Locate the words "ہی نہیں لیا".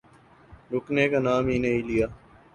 1.47-2.07